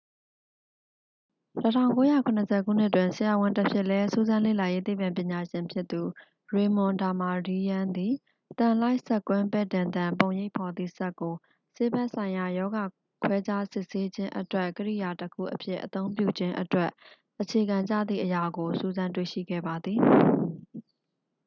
[1.55, 6.01] 1970 ခုနှစ်တွင် ဆရာဝန်တဖြစ်လဲ စူးစမ်းလေ့လာရေးသိပ္ပံပညာရှင်ဖြစ်သူ
[6.55, 8.13] ရေမွန် ဒါမာဒီးယန်း သည်
[8.59, 11.33] သံလိုက်စက်ကွင်း ပဲ့တင်သံ ပုံရိပ်ဖော်သည့် စက်ကို
[11.75, 12.83] ဆေးဘက်ဆိုင်ရာ ရောဂါ
[13.23, 16.89] ခွဲခြားစစ်ဆေးခြင်းအတွက် ကိရိယာတစ်ခုအဖြစ် အသုံးပြုခြင်းအတွက်
[17.41, 19.99] အခြေခံကျသည့်အရာကို စူးစမ်းတွေ့ရှိခဲ့ပါသည်